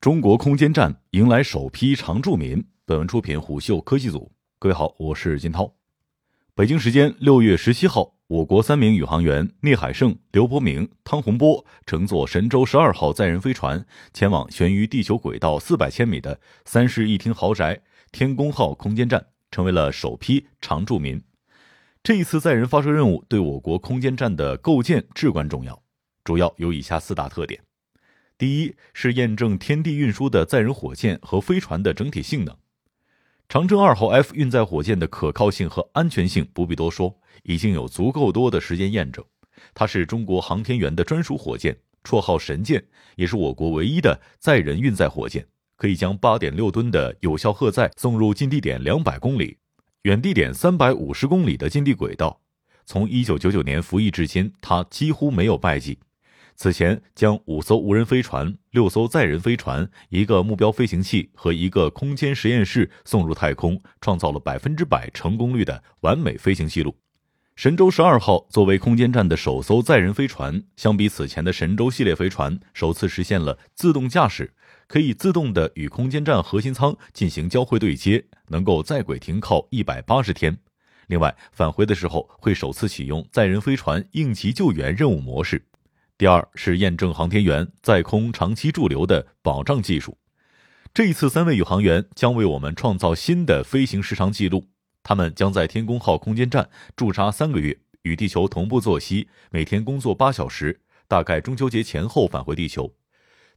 [0.00, 2.64] 中国空间站迎来首批常住民。
[2.86, 4.30] 本文出品虎嗅科技组。
[4.60, 5.74] 各位好，我是金涛。
[6.54, 13.84] 北京时间六月十七号，我国三名宇航员聂海胜、刘伯明、汤洪波乘坐神舟十二号载人飞船
[14.14, 17.80] 前往悬于地球轨道四百千米的三室一厅豪宅
[18.12, 21.20] 天宫号空间站，成为了首批常住民。
[22.04, 25.82] 这一次载人发射任务对我国空间站的构建至关重要，
[26.22, 27.60] 主要有以下四大特点：
[28.38, 32.56] 第一是验证天地运输的载人火箭和飞船的整体性能。
[33.48, 39.24] 长征二号 F 运载火箭的可靠性和安全性不必多说，已经有足够多的时间验证。
[39.74, 42.84] 它是中国航天员的专属火箭，绰号“神箭”，
[43.16, 45.44] 也是我国唯一的载人运载火箭，
[45.76, 49.56] 可以将八点六吨的有效荷载送入近地点两百公里、
[50.02, 52.40] 远地点三百五十公里的近地轨道。
[52.86, 55.98] 从一九九九年服役至今，它几乎没有败绩。
[56.58, 66.96] 此前将五艘无人飞船、六艘载人飞船、一个目标飞行器和一个空间实验室送入太空，创造了百分之百成功率的完美飞行记录。
[67.54, 74.52] 神舟十二号作为空间站的首艘载人飞船，相比此前的神舟系列飞船，首次实现了自动驾驶，
[74.88, 80.58] 可以自动的与空间站核心舱进行交会对接，能够在轨停靠一百八十天。
[81.06, 85.64] 另外，返回的时候会首次启用载人飞船应急救援任务模式。
[86.18, 90.18] 第二是验证航天员在空长期驻留的保障技术。
[90.92, 94.66] 这一次，三位宇航员将为我们创造新的飞行时长记录。
[95.04, 102.92] 他们将在天宫号空间站驻扎三个月，与地球同步作息，每天工作八小时，大概中秋节前后返回地球。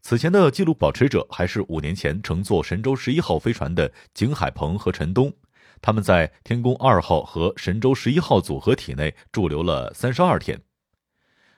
[0.04, 5.34] 此前的记录保持者还是五年前乘坐神舟十一号飞船的景海鹏和陈冬。
[5.82, 10.62] 他们在天宫二号和神舟十一号组合体内驻留了三十二天。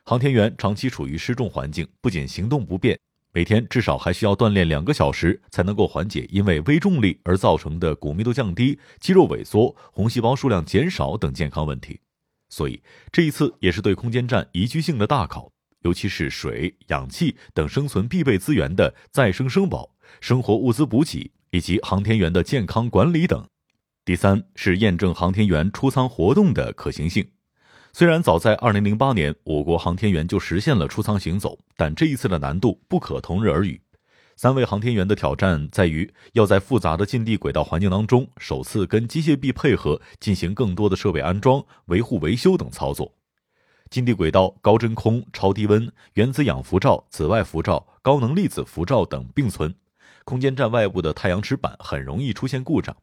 [0.05, 2.99] 航天员长期处于失重环境，不仅行动不便，
[3.31, 12.01] 每天至少还需要锻炼两个小时，才能够缓解因为微重力而造成的骨密度降低、肌肉萎缩、红细胞数量减少等健康问题。
[12.49, 12.81] 所以，
[13.13, 15.49] 这一次也是对空间站宜居性的大考，
[15.83, 23.47] 尤其是水、氧气等生存必备资源的再生生保、生活物资补给以及航天员的健康管理等。
[24.03, 27.25] 第三是验证航天员出舱活动的可行性。
[27.95, 33.79] 虽然早在二零零八年，我国航天员就实现了出舱行走，但这一次的难度不可同日而语。
[34.35, 43.13] 三位航天员的挑战在于要在复杂的近地轨道环境当中，首次跟机械臂配合进行更多的设备安装、维护、维修等操作。
[43.91, 49.71] 近地轨道高真空、超低温、原子氧辐照、紫外辐照、高能粒子辐照等并存，
[50.25, 52.97] 空间站外部的太阳池板很容易出现故障。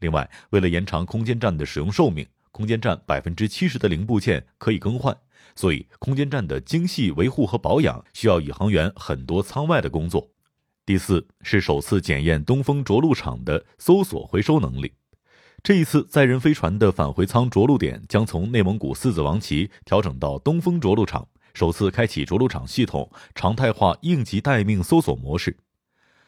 [0.00, 2.26] 另外，为了延长空间站的使用寿命。
[2.52, 5.16] 空间站百分之七十的零部件可以更换，
[5.56, 10.30] 所以空间站的精细维护和保养需要宇航员很多舱外的工作。
[10.84, 14.92] 第四是首次检验东风着陆场的搜索回收能力。
[15.62, 25.56] 这一次载人飞船的返回舱着陆点将从内蒙古四子王旗调整到东风着陆场，首次开启着陆场系统常态化应急待命搜索模式。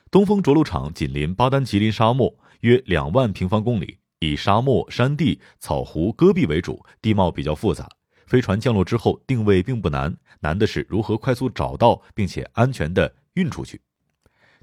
[0.08, 3.98] 东风着陆场紧邻巴丹吉林沙漠，约两万平方公里。
[4.24, 7.88] 以沙漠、山地、草湖、戈壁为主，地貌比较复杂。
[8.26, 13.80] 飞船降落之后，定位并不难，难的是如何快速找到并且安全的运出去。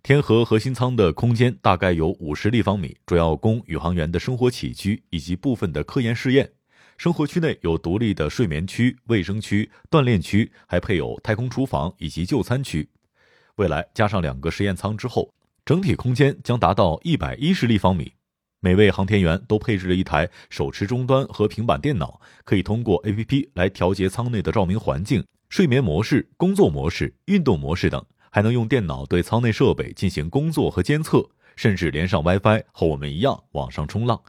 [0.03, 6.51] 天河核心舱的空间大概有五十立方米，主要供宇航员的生活起居以及部分的科研试验。
[6.97, 12.89] 生活区内有独立的睡眠区、卫生区、锻炼区，还配有太空厨房以及就餐区。
[13.57, 15.31] 未来加上两个实验舱之后，
[15.63, 18.11] 整体空间将达到一百一十立方米。
[18.63, 34.21] 每位航天员都配置了一台手持终端和平板电脑，可以通过 APP 来调节舱内的照明环境、睡眠模式、工作模式、运动模式等，还能用电脑对舱内设备进行工作和监测，甚至连上 WiFi，和我们一样网上冲浪。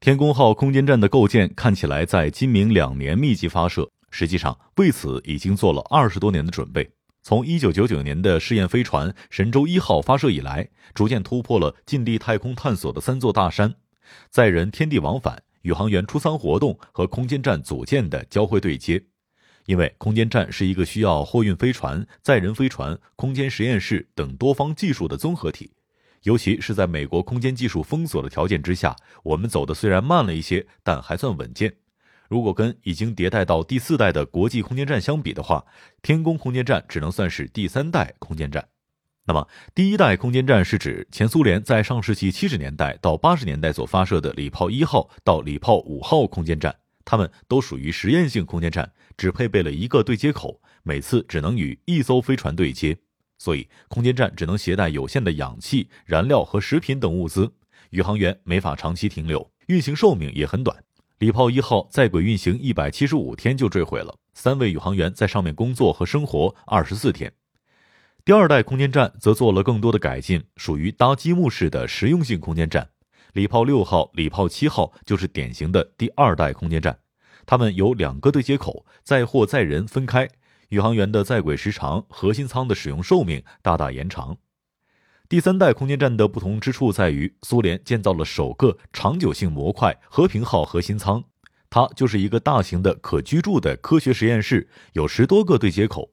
[0.00, 6.88] 天宫号空间站的构建看起来在今明两年密集发射，实际上为此已经做了二十多年的准备。
[7.26, 13.74] 从一九九九年的试验飞船神舟一号发射以来，逐渐突破了近地太空探索的三座大山：
[14.30, 19.02] 载人天地往返、宇航员出舱活动和空间站组建的交会对接。
[19.64, 25.72] 因为空间站是一个需要货运飞船、载人飞船、空间实验室等多方技术的综合体，
[26.22, 28.94] 尤其是在美国空间技术封锁的条件之下，
[29.24, 31.74] 我们走的虽然慢了一些，但还算稳健。
[32.28, 35.64] 如果跟已经迭代到第四代的国际空间站相比的话，
[36.02, 38.68] 天宫空间站只能算是第三代空间站。
[39.28, 52.96] 那么，第一代空间站是指前苏联在上世纪七十年代到八十年代所发射的礼炮一号到礼炮五号空间站，它们都属于实验性空间站，只配备了一个对接口，每次只能与一艘飞船对接。
[53.38, 57.52] 所以空间站只能携带有限的氧气、燃料和食品等物资，
[57.90, 60.85] 宇航员没法长期停留，运行寿命也很短。
[61.18, 67.32] 礼炮一号在轨运行一百七十五天就坠毁了，三位宇航员在上面工作和生活二十四天。
[68.22, 72.90] 第二代空间站则做了更多的改进，属于搭积木式的实用性空间站。
[73.32, 76.98] 礼炮六号、礼炮七号就是典型的第二代空间站，
[77.46, 80.28] 它们有两个对接口，载货载人分开，
[80.68, 84.36] 宇航员的在轨时长、核心舱的使用寿命大大延长。
[85.28, 91.24] 第三代空间站的不同之处在于，苏联建造了首个长久性模块“和平号”核心舱，
[91.68, 96.12] 它就是一个大型的可居住的科学实验室，有十多个对接口。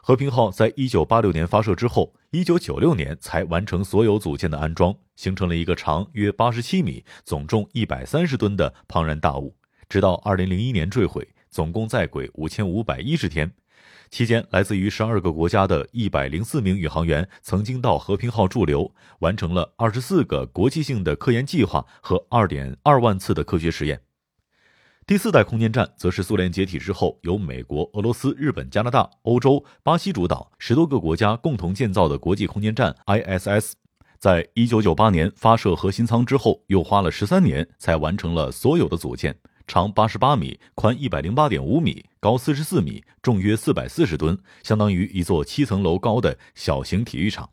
[0.00, 9.54] 和平号在一九八六年发射之后，一九九六年才完成所有组件的安装，形成了一个长约八十七米、总重一百三十吨的庞然大物，
[9.90, 13.52] 直到二零零一年坠毁，总共在轨五千五百一十天。
[14.10, 24.00] 期间，来自于十二个国家的一百零四名宇航员曾经到和平号驻留，完成了二十四个国际性的科研计划和二点二万次的科学实验。
[25.06, 33.72] 第四代空间站则是苏联解体之后，由美国、俄罗斯、日本、加拿大、欧洲、巴西主导，十多个国家共同建造的国际空间站 ISS。
[34.18, 39.36] 在一九九八年发射核心舱之后，又花了十三年才完成了所有的组件。
[39.66, 47.50] 长八十八米，宽一百零八点五米，高四十四米，重约四百四十吨，相当于一座七层楼高的小型体育场。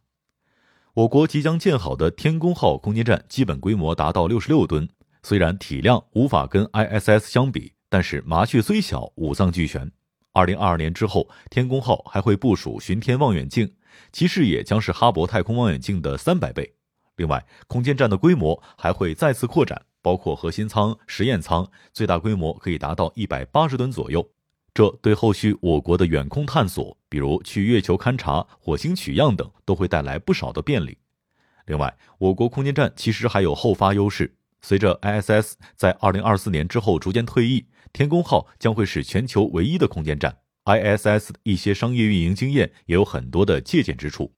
[0.93, 4.89] 我国即将建好的天宫号空间站基本规模达到六十六吨，
[5.23, 9.89] 虽然体量无法跟 ISS 相比，但是麻雀虽小，五脏俱全。
[10.33, 13.73] 二零二二年之后，天宫号还会部署巡天望远镜，
[14.11, 16.73] 其视野将是哈勃太空望远镜的三百倍。
[17.15, 19.85] 另外，空间站的规模还会再次扩展。
[20.01, 24.27] 包括核心舱、实验舱，最大规模可以达到一百八十吨左右。
[24.73, 30.97] 这对后续我国的远空探索，比如去月球勘察、火星取样等，都会带来不少的便利。
[31.65, 34.35] 另外，我国空间站其实还有后发优势。
[34.61, 40.37] 随着 ISS 在二零二四年之后逐渐退役，天宫号将会是全球唯一的空间站。
[40.65, 44.33] ISS 一些商业运营经验也有很多的借鉴之处。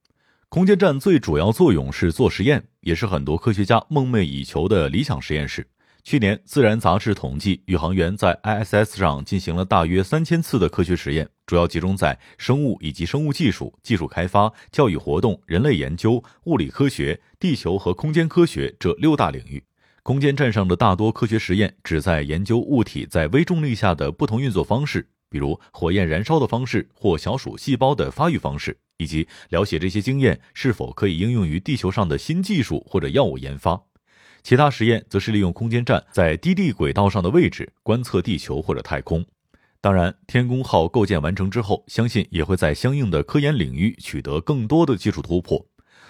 [0.54, 5.66] 空间站最主要作用是做实验，也是很多科学家梦寐以求的理想实验室。
[6.04, 19.64] 去年，《自然》杂志统计，宇航员在 ISS 上进行了大约三千次的科学实验，主要集中在生物以及生物技术、技术开发、教育活动、人类研究、物理科学、地球和空间科学这六大领域。
[20.04, 25.10] 空间站上的大多科学实验旨在研究物体在微重力下的不同运作方式。
[25.32, 33.84] 比如火焰燃烧的方式或小鼠细胞的发育方式，以及了解这些经验是否可以应用于地球上的新技术或者药物研发。
[34.42, 39.26] 其他实验则是利用空间站在低地轨道上的位置观测地球或者太空。
[39.80, 45.66] 当然，天宫号构建完成之后，相信也会在相应的科研领域取得更多的技术突破。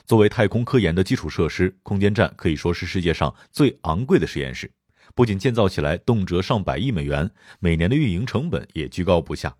[0.06, 4.72] 作为太空科研的基础设施，空间站可以说是世界上最昂贵的实验室。
[5.16, 7.30] 不仅建造起来动辄上百亿美元，
[7.60, 9.56] 每年的运营成本也居高不下。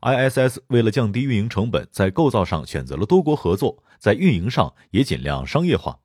[0.00, 5.98] ISS 为了降低运营成本，在构造上选择了多国合作，在运营上也尽量商业化。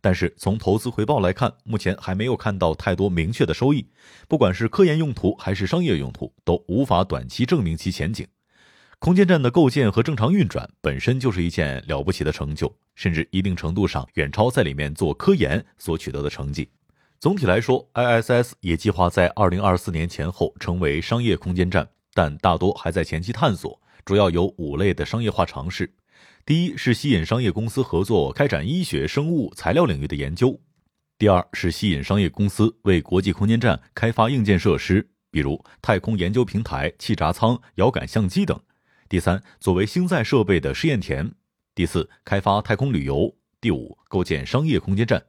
[0.00, 3.88] 但是从投资回报来看，目前还没有看到太多明确的收益。
[4.28, 8.26] 不管是科研用途还是商业用途，都无法短期证明其前景。
[8.98, 16.68] 空间站的构建和正常运转本身就是一件了不起的成就，甚至一定程度上远超在里面做科研所取得的成绩。
[17.18, 23.80] 总体来说，ISS 也计划在二零二四年前后成为商业空间站，但大多还在前期探索。
[24.04, 25.88] 主要有五类的商业化尝试：
[26.44, 30.58] 第一是吸引商业公司合作开展医学、生物、材料领域的研究；
[31.16, 38.58] 第二是吸引商业公司为国际空间站开发硬件设施，比如太空研究平台、气闸舱、遥感相机等；
[39.08, 41.28] 第三，作为星载设备的试验田；
[41.72, 45.22] 第四，开发太空旅游；第五，构建商业空间站。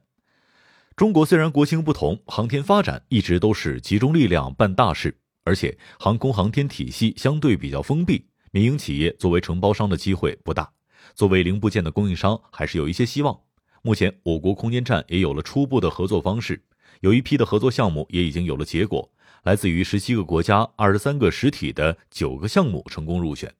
[0.96, 5.16] 中国虽然国情不同，航天发展一直都是集中力量办大事，
[5.50, 10.70] 而且航空航天体系相对比较封闭，民营企业作为承包商的机会不大。
[11.16, 13.36] 作为零部件的供应商，还是有一些希望。
[13.82, 16.62] 目前，我国空间站也有了初步的合作方式，
[17.00, 19.10] 有一批的合作项目也已经有了结果，
[19.42, 23.52] 来自于十七个国家、二十三个实体的九个项目成功入选。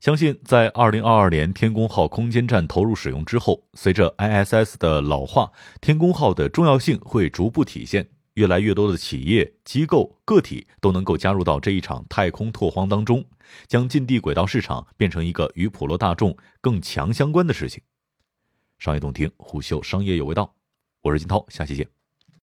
[0.00, 8.08] 相信在二零二二年天宫号空间站投入使用之后，随着 ISS 的老化，天宫号的重要性会逐步体现。
[8.40, 13.22] 越来越多的企业、机构、个体都能够加入到这一场太空拓荒当中，
[13.66, 17.82] 将近地轨道市场变成一个与普罗大众更强相关的事情。
[18.78, 20.54] 商业洞听，虎嗅商业有味道，
[21.02, 21.99] 我是金涛，下期见。